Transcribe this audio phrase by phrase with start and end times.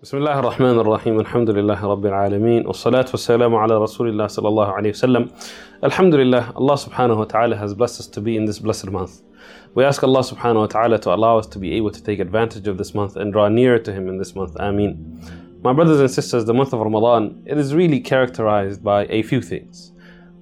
[0.00, 4.67] بسم الله الرحمن الرحيم الحمد لله رب العالمين والصلاة والسلام على رسول الله صلى الله
[4.67, 5.29] عليه وسلم
[5.83, 9.21] Alhamdulillah, Allah subhanahu wa ta'ala has blessed us to be in this blessed month.
[9.75, 12.67] We ask Allah subhanahu wa ta'ala to allow us to be able to take advantage
[12.67, 14.55] of this month and draw nearer to Him in this month.
[14.59, 15.21] Ameen.
[15.61, 19.39] My brothers and sisters, the month of Ramadan, it is really characterized by a few
[19.39, 19.91] things.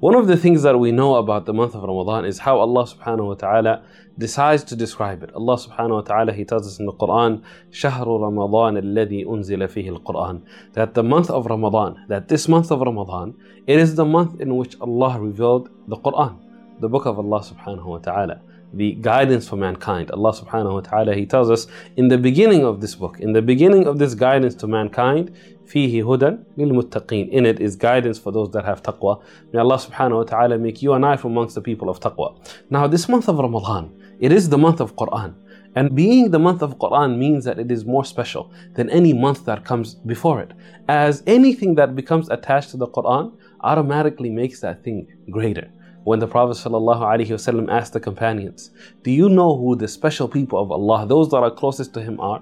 [0.01, 2.85] One of the things that we know about the month of Ramadan is how Allah
[2.85, 3.83] subhanahu wa ta'ala
[4.19, 5.31] decides to describe it.
[5.35, 9.97] Allah subhanahu wa ta'ala, He tells us in the Quran, شهر رمضان الذي أنزل فيه
[9.97, 10.43] القرآن
[10.75, 13.35] That the month of Ramadan, that this month of Ramadan,
[13.67, 16.37] it is the month in which Allah revealed the Quran,
[16.81, 18.43] the book of Allah subhanahu wa ta'ala
[18.73, 20.11] the guidance for mankind.
[20.11, 23.43] Allah subhanahu wa ta'ala, He tells us in the beginning of this book, in the
[23.43, 25.33] beginning of this guidance to mankind,
[25.67, 27.31] فيه هدى للمتقين.
[27.33, 29.23] In it is guidance for those that have taqwa.
[29.53, 32.37] May Allah subhanahu wa ta'ala make you and I from amongst the people of taqwa.
[32.71, 35.35] Now this month of Ramadan, it is the month of Quran.
[35.77, 39.45] And being the month of Quran means that it is more special than any month
[39.47, 40.53] that comes before it.
[40.87, 45.73] As anything that becomes attached to the Quran automatically makes that thing greater
[46.10, 48.72] when the Prophet ﷺ asked the companions,
[49.04, 52.20] Do you know who the special people of Allah, those that are closest to Him,
[52.20, 52.42] are?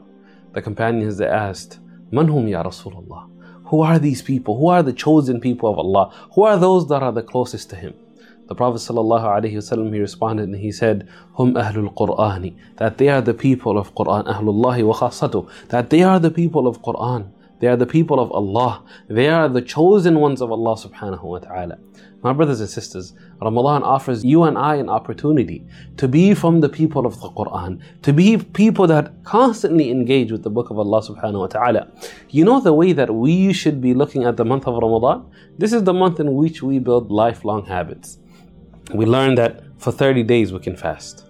[0.53, 1.79] The companions they asked,
[2.09, 3.29] Manhum ya Rasulullah?
[3.65, 4.57] Who are these people?
[4.57, 6.13] Who are the chosen people of Allah?
[6.35, 7.93] Who are those that are the closest to Him?
[8.47, 13.33] The Prophet ﷺ he responded and he said, Hum ahlul Qur'ani, that they are the
[13.33, 17.31] people of Quran, ahlullahi wa khasatu, that they are the people of Quran.
[17.59, 18.83] They are the people of Allah.
[19.07, 21.77] They are the chosen ones of Allah subhanahu wa ta'ala.
[22.23, 25.65] My brothers and sisters, Ramadan offers you and I an opportunity
[25.97, 30.43] to be from the people of the Quran, to be people that constantly engage with
[30.43, 31.91] the book of Allah subhanahu wa ta'ala.
[32.29, 35.25] You know the way that we should be looking at the month of Ramadan?
[35.57, 38.17] This is the month in which we build lifelong habits.
[38.93, 41.25] We learn that for 30 days we can fast.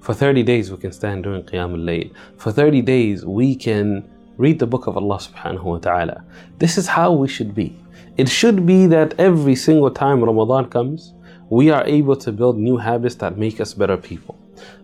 [0.00, 2.12] For 30 days we can stand during Qiyam al-Layl.
[2.36, 6.24] For 30 days we can read the book of Allah subhanahu wa ta'ala.
[6.58, 7.76] This is how we should be.
[8.16, 11.14] It should be that every single time Ramadan comes,
[11.50, 14.38] we are able to build new habits that make us better people.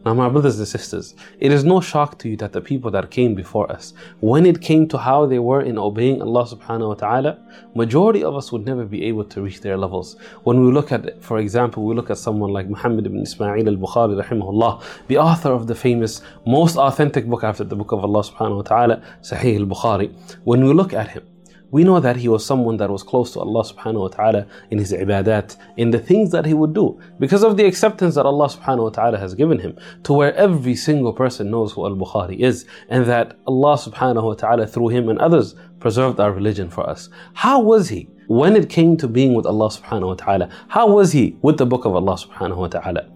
[0.04, 3.10] Now, my brothers and sisters, it is no shock to you that the people that
[3.10, 6.94] came before us, when it came to how they were in obeying Allah subhanahu wa
[6.94, 7.38] ta'ala,
[7.74, 10.16] majority of us would never be able to reach their levels.
[10.44, 14.22] When we look at, for example, we look at someone like Muhammad ibn Ismail al-Bukhari
[14.22, 18.56] rahimahullah, the author of the famous, most authentic book after the book of Allah subhanahu
[18.56, 20.14] wa ta'ala, Sahih al-Bukhari.
[20.44, 21.24] When we look at him,
[21.72, 24.78] we know that he was someone that was close to Allah subhanahu wa ta'ala in
[24.78, 28.48] his ibadat, in the things that he would do, because of the acceptance that Allah
[28.48, 32.38] subhanahu wa ta'ala has given him, to where every single person knows who Al Bukhari
[32.38, 36.88] is, and that Allah subhanahu wa ta'ala through him and others preserved our religion for
[36.88, 37.08] us.
[37.32, 38.08] How was he?
[38.28, 41.66] when it came to being with Allah subhanahu wa ta'ala, how was he with the
[41.66, 43.10] book of Allah subhanahu wa ta'ala?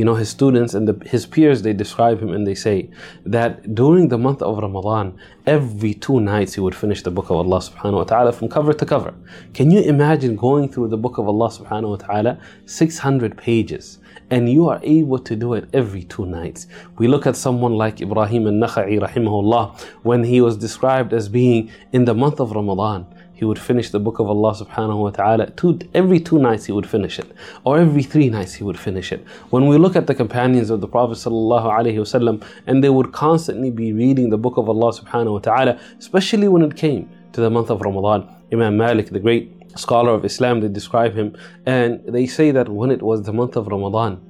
[0.00, 2.88] You know, his students and the, his peers, they describe him and they say
[3.26, 5.14] that during the month of Ramadan,
[5.46, 8.72] every two nights he would finish the book of Allah subhanahu wa ta'ala from cover
[8.72, 9.12] to cover.
[9.52, 13.98] Can you imagine going through the book of Allah subhanahu wa ta'ala, 600 pages?
[14.30, 16.68] and you are able to do it every two nights.
[16.98, 22.04] We look at someone like Ibrahim al-Nakha'i rahimahullah when he was described as being in
[22.04, 23.09] the month of Ramadan
[23.40, 25.50] he would finish the book of Allah subhanahu wa ta'ala.
[25.52, 27.32] Two, every two nights he would finish it.
[27.64, 29.24] Or every three nights he would finish it.
[29.48, 33.12] When we look at the companions of the Prophet sallallahu alaihi wasallam, and they would
[33.12, 37.40] constantly be reading the book of Allah subhanahu wa ta'ala, especially when it came to
[37.40, 38.28] the month of Ramadan.
[38.52, 41.34] Imam Malik, the great scholar of Islam, they describe him,
[41.64, 44.20] and they say that when it was the month of Ramadan,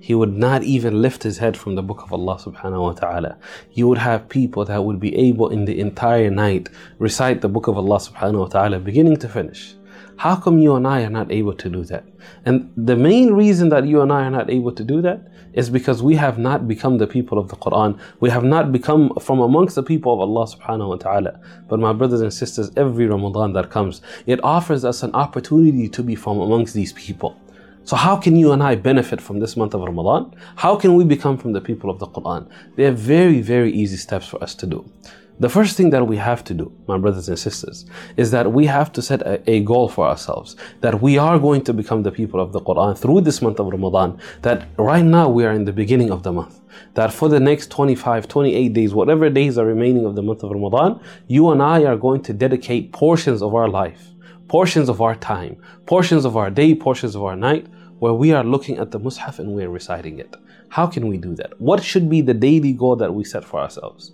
[0.00, 3.36] he would not even lift his head from the book of Allah subhanahu wa ta'ala.
[3.72, 7.68] You would have people that would be able in the entire night recite the book
[7.68, 9.74] of Allah subhanahu wa ta'ala beginning to finish.
[10.16, 12.04] How come you and I are not able to do that?
[12.44, 15.70] And the main reason that you and I are not able to do that is
[15.70, 17.98] because we have not become the people of the Quran.
[18.20, 21.40] We have not become from amongst the people of Allah subhanahu wa ta'ala.
[21.68, 26.02] But my brothers and sisters, every Ramadan that comes, it offers us an opportunity to
[26.02, 27.40] be from amongst these people.
[27.84, 30.34] So, how can you and I benefit from this month of Ramadan?
[30.56, 32.48] How can we become from the people of the Quran?
[32.76, 34.84] There are very, very easy steps for us to do.
[35.40, 37.86] The first thing that we have to do, my brothers and sisters,
[38.18, 41.62] is that we have to set a, a, goal for ourselves that we are going
[41.64, 44.20] to become the people of the Quran through this month of Ramadan.
[44.42, 46.60] That right now we are in the beginning of the month.
[46.92, 50.50] That for the next 25, 28 days, whatever days are remaining of the month of
[50.50, 54.10] Ramadan, you and I are going to dedicate portions of our life
[54.50, 55.56] portions of our time,
[55.86, 57.68] portions of our day, portions of our night,
[58.00, 60.34] where we are looking at the Mus'haf and we are reciting it.
[60.70, 61.60] How can we do that?
[61.60, 64.10] What should be the daily goal that we set for ourselves?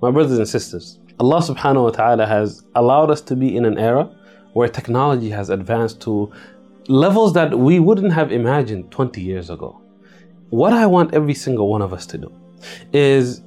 [0.00, 3.76] My brothers and sisters, Allah subhanahu wa ta'ala has allowed us to be in an
[3.76, 4.08] era
[4.52, 6.32] where technology has advanced to
[6.86, 9.80] levels that we wouldn't have imagined 20 years ago.
[10.50, 12.32] What I want every single one of us to do
[12.92, 13.42] is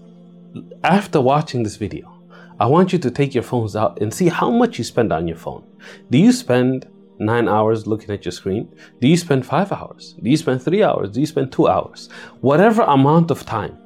[0.84, 2.12] after watching this video,
[2.58, 5.28] I want you to take your phones out and see how much you spend on
[5.28, 5.64] your phone.
[6.10, 6.88] Do you spend
[7.20, 8.74] nine hours looking at your screen?
[9.02, 10.16] Do you spend five hours?
[10.24, 11.12] Do you spend three hours?
[11.12, 12.08] Do you spend two hours?
[12.40, 13.78] Whatever amount of time,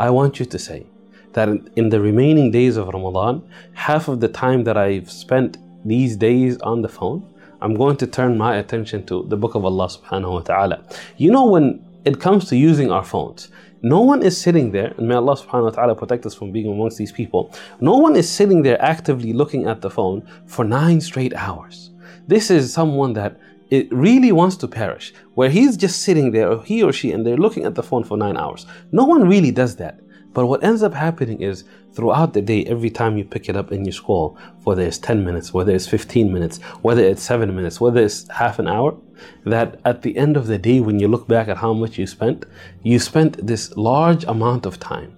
[0.00, 0.86] I want you to say
[1.34, 6.16] that in the remaining days of Ramadan, half of the time that I've spent these
[6.16, 9.86] days on the phone, I'm going to turn my attention to the book of Allah
[9.86, 10.84] subhanahu wa ta'ala.
[11.16, 13.52] You know, when it comes to using our phones,
[13.86, 16.66] no one is sitting there, and may Allah subhanahu wa ta'ala protect us from being
[16.66, 17.54] amongst these people.
[17.80, 21.90] No one is sitting there actively looking at the phone for nine straight hours.
[22.26, 23.38] This is someone that
[23.70, 27.24] it really wants to perish, where he's just sitting there, or he or she, and
[27.24, 28.66] they're looking at the phone for nine hours.
[28.90, 30.00] No one really does that.
[30.36, 33.70] But what ends up happening is throughout the day, every time you pick it up
[33.70, 37.80] and you scroll, whether it's 10 minutes, whether it's 15 minutes, whether it's 7 minutes,
[37.80, 38.94] whether it's half an hour,
[39.46, 42.06] that at the end of the day, when you look back at how much you
[42.06, 42.44] spent,
[42.82, 45.16] you spent this large amount of time.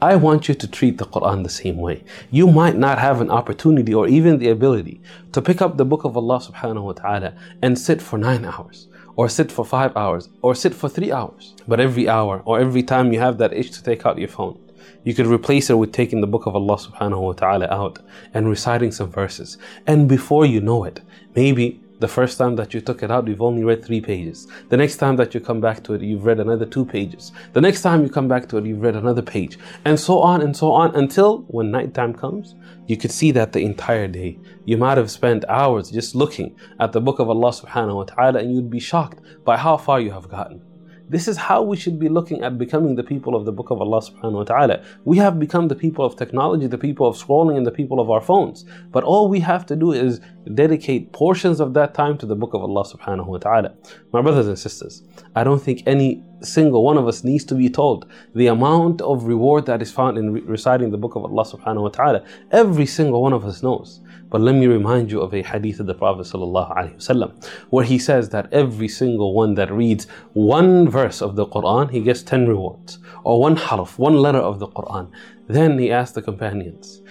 [0.00, 2.04] I want you to treat the Quran the same way.
[2.30, 5.00] You might not have an opportunity or even the ability
[5.32, 8.86] to pick up the book of Allah subhanahu wa ta'ala and sit for nine hours
[9.16, 11.54] or sit for five hours, or sit for three hours.
[11.68, 14.58] But every hour, or every time you have that itch to take out your phone,
[15.04, 17.98] you could replace it with taking the book of Allah subhanahu wa ta'ala out
[18.34, 19.58] and reciting some verses.
[19.86, 21.00] And before you know it,
[21.34, 24.48] maybe the first time that you took it out, you've only read three pages.
[24.70, 27.30] The next time that you come back to it, you've read another two pages.
[27.52, 29.56] The next time you come back to it, you've read another page.
[29.84, 32.56] And so on and so on until when nighttime comes,
[32.88, 34.36] you could see that the entire day.
[34.64, 38.40] You might have spent hours just looking at the book of Allah subhanahu wa ta'ala
[38.40, 40.60] and you'd be shocked by how far you have gotten.
[41.12, 43.82] This is how we should be looking at becoming the people of the Book of
[43.82, 44.82] Allah subhanahu wa ta'ala.
[45.04, 48.08] We have become the people of technology, the people of scrolling, and the people of
[48.08, 48.64] our phones.
[48.90, 50.22] But all we have to do is
[50.54, 53.74] dedicate portions of that time to the Book of Allah subhanahu wa ta'ala.
[54.12, 55.02] My brothers and sisters,
[55.34, 59.24] I don't think any single one of us needs to be told the amount of
[59.24, 62.24] reward that is found in reciting the Book of Allah subhanahu wa ta'ala.
[62.50, 64.00] Every single one of us knows.
[64.30, 68.30] But let me remind you of a hadith of the Prophet ﷺ, where he says
[68.30, 72.98] that every single one that reads one verse of the Quran, he gets 10 rewards,
[73.24, 75.10] or one harf, one letter of the Quran.
[75.52, 77.02] Then he asked the companions,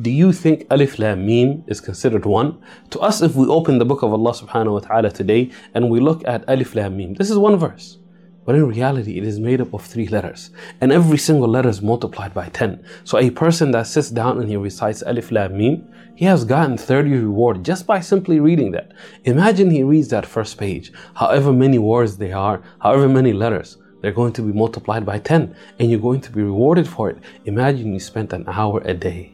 [0.00, 2.58] Do you think Alif Lam Mim is considered one?
[2.90, 6.00] To us, if we open the book of Allah subhanahu wa ta'ala today and we
[6.00, 7.98] look at Alif Lam Mim, this is one verse.
[8.44, 10.50] But in reality, it is made up of three letters.
[10.80, 12.84] And every single letter is multiplied by 10.
[13.04, 15.86] So a person that sits down and he recites Alif Lam Mim,
[16.16, 18.90] he has gotten 30 reward just by simply reading that.
[19.22, 20.92] Imagine he reads that first page.
[21.14, 25.52] However many words they are, however many letters, they're going to be multiplied by 10
[25.80, 27.18] and you're going to be rewarded for it.
[27.44, 29.32] Imagine you spent an hour a day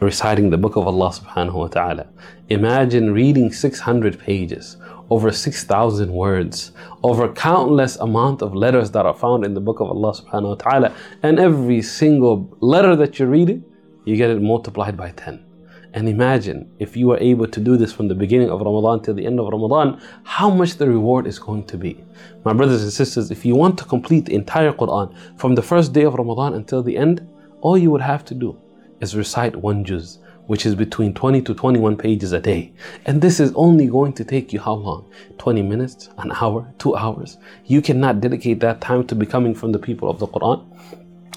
[0.00, 2.06] reciting the book of Allah subhanahu wa ta'ala.
[2.50, 4.76] Imagine reading 600 pages
[5.08, 6.72] over 6,000 words,
[7.02, 10.54] over countless amount of letters that are found in the book of Allah subhanahu wa
[10.56, 10.94] ta'ala.
[11.22, 13.64] And every single letter that you read,
[14.04, 15.49] you get it multiplied by 10.
[15.92, 19.14] And imagine if you were able to do this from the beginning of Ramadan till
[19.14, 22.02] the end of Ramadan, how much the reward is going to be.
[22.44, 25.92] My brothers and sisters, if you want to complete the entire Quran from the first
[25.92, 27.26] day of Ramadan until the end,
[27.60, 28.56] all you would have to do
[29.00, 30.18] is recite one juz
[30.50, 32.72] which is between 20 to 21 pages a day.
[33.06, 35.08] And this is only going to take you how long?
[35.38, 37.38] 20 minutes, an hour, two hours.
[37.66, 40.66] You cannot dedicate that time to becoming from the people of the Quran.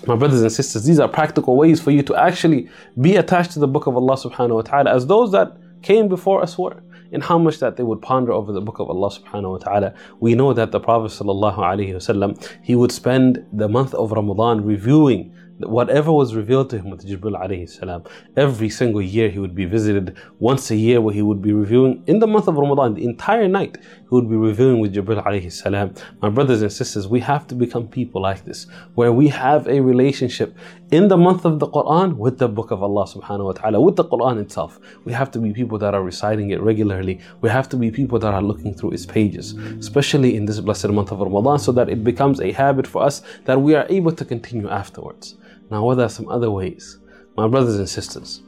[0.05, 2.69] My brothers and sisters, these are practical ways for you to actually
[2.99, 6.41] be attached to the book of Allah subhanahu wa ta'ala as those that came before
[6.41, 6.83] us were
[7.13, 9.93] in how much that they would ponder over the book of Allah subhanahu wa ta'ala.
[10.19, 14.65] We know that the Prophet sallallahu alaihi wasallam, he would spend the month of Ramadan
[14.65, 18.03] reviewing whatever was revealed to him with Jibril alayhi salam,
[18.35, 22.03] every single year he would be visited once a year where he would be reviewing
[22.07, 25.51] in the month of Ramadan, the entire night he would be reviewing with Jibril alayhi
[25.51, 25.93] salam.
[26.21, 29.79] My brothers and sisters, we have to become people like this, where we have a
[29.79, 30.55] relationship
[30.93, 33.95] in the month of the Quran with the book of Allah subhanahu wa ta'ala, with
[33.95, 34.79] the Quran itself.
[35.05, 37.19] We have to be people that are reciting it regularly.
[37.41, 40.89] We have to be people that are looking through its pages, especially in this blessed
[40.89, 44.11] month of Ramadan, so that it becomes a habit for us that we are able
[44.11, 45.35] to continue afterwards.
[45.71, 46.99] Now, what are some other ways?
[47.35, 48.43] My brothers and sisters,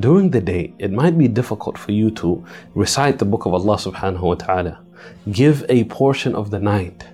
[0.00, 2.42] during the day, it might be difficult for you to
[2.74, 4.80] recite the book of Allah subhanahu wa ta'ala.
[5.30, 7.04] Give a portion of the night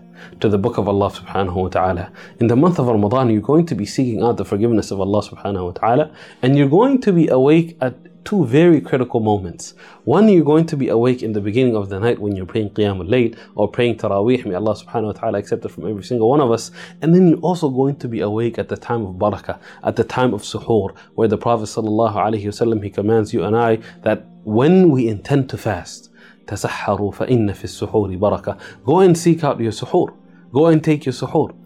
[0.40, 2.12] to the book of Allah subhanahu wa ta'ala.
[2.38, 5.22] In the month of Ramadan, you're going to be seeking out the forgiveness of Allah
[5.22, 6.12] subhanahu wa ta'ala,
[6.42, 9.74] and you're going to be awake at two very critical moments.
[10.04, 12.70] One, you're going to be awake in the beginning of the night when you're praying
[12.70, 14.44] Qiyamul Layl or praying Taraweeh.
[14.44, 16.70] May Allah subhanahu wa ta'ala accept it from every single one of us.
[17.00, 20.04] And then you're also going to be awake at the time of barakah, at the
[20.04, 24.26] time of suhoor, where the Prophet sallallahu alaihi wasallam he commands you and I that
[24.44, 26.09] when we intend to fast,
[26.46, 28.56] تسحروا فإن في السحور بركة.
[28.86, 30.10] Go and seek out your suhoor.
[30.52, 31.59] Go and take your suhoor.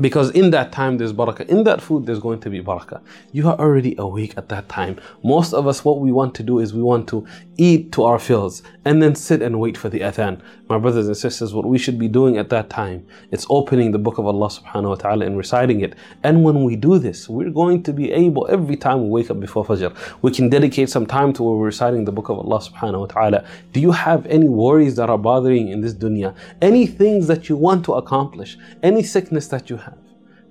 [0.00, 1.46] Because in that time there's barakah.
[1.48, 3.00] In that food there's going to be barakah.
[3.32, 5.00] You are already awake at that time.
[5.22, 7.26] Most of us, what we want to do is we want to
[7.58, 10.40] eat to our fills and then sit and wait for the adhan.
[10.68, 13.98] My brothers and sisters, what we should be doing at that time, it's opening the
[13.98, 15.94] book of Allah subhanahu wa ta'ala and reciting it.
[16.22, 19.38] And when we do this, we're going to be able, every time we wake up
[19.38, 22.60] before Fajr, we can dedicate some time to where we're reciting the book of Allah
[22.60, 23.44] subhanahu wa ta'ala.
[23.72, 26.34] Do you have any worries that are bothering in this dunya?
[26.62, 28.56] Any things that you want to accomplish?
[28.82, 29.81] Any sickness that you?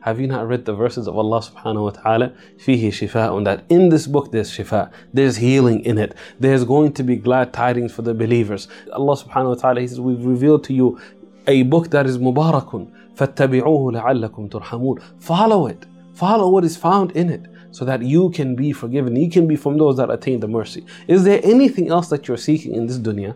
[0.00, 2.32] Have you not read the verses of Allah subhanahu wa ta'ala?
[2.58, 7.02] Fihi shifa'un, that in this book there's shifa, there's healing in it, there's going to
[7.02, 8.68] be glad tidings for the believers.
[8.92, 11.00] Allah subhanahu wa ta'ala, He says, We've revealed to you
[11.48, 17.28] a book that is mubarakun, فَاتَّبِعُوهُ لَعَلَّكُمْ تُرْحَمُونَ Follow it, follow what is found in
[17.28, 19.16] it so that you can be forgiven.
[19.16, 20.86] You can be from those that attain the mercy.
[21.08, 23.34] Is there anything else that you're seeking in this dunya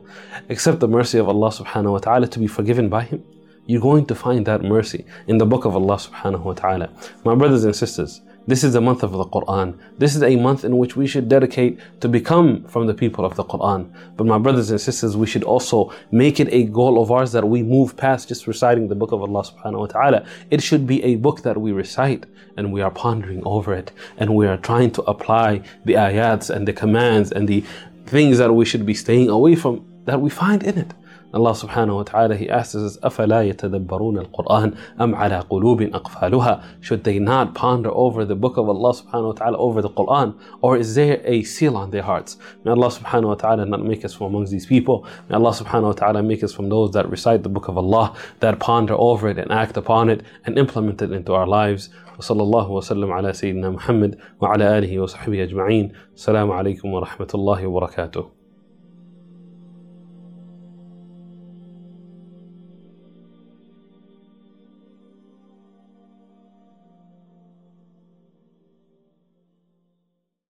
[0.49, 3.25] except the mercy of Allah subhanahu wa ta'ala to be forgiven by Him?
[3.68, 6.90] You're going to find that mercy in the book of Allah subhanahu wa ta'ala.
[7.24, 9.76] My brothers and sisters, this is the month of the Quran.
[9.98, 13.36] This is a month in which we should dedicate to become from the people of
[13.36, 13.92] the Quran.
[14.18, 17.48] But my brothers and sisters, we should also make it a goal of ours that
[17.48, 20.26] we move past just reciting the book of Allah subhanahu wa ta'ala.
[20.52, 24.36] It should be a book that we recite and we are pondering over it and
[24.36, 27.64] we are trying to apply the ayats and the commands and the
[28.06, 30.94] things that we should be staying away from that we find in it.
[31.35, 37.05] Allah subhanahu wa ta'ala, He asks us, أَفَلَا يَتَدَبَّرُونَ الْقُرْآنَ أَمْ عَلَى قُلُوبٍ أَقْفَالُهَا Should
[37.05, 40.35] they not ponder over the book of Allah subhanahu wa ta'ala, over the Qur'an?
[40.61, 42.37] Or is there a seal on their hearts?
[42.65, 45.07] May Allah subhanahu wa ta'ala not make us from amongst these people.
[45.29, 48.17] May Allah subhanahu wa ta'ala make us from those that recite the book of Allah,
[48.41, 51.91] that ponder over it and act upon it and implement it into our lives.
[52.19, 58.34] وصلى الله وسلم على سيدنا محمد وعلى آله وصحبه أجمعين السلام عليكم ورحمة الله وبركاته